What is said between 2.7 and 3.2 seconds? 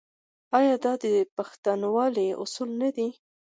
نه دي؟